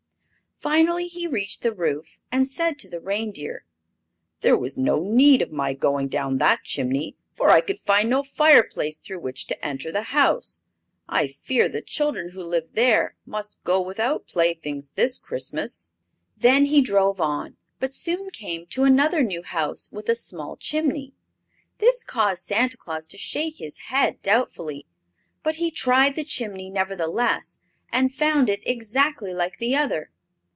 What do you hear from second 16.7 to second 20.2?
drove on, but soon came to another new house with a